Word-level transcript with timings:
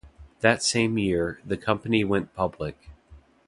That 0.39 0.63
same 0.63 0.97
year, 0.97 1.39
the 1.45 1.57
company 1.57 2.03
went 2.03 2.33
public. 2.33 2.89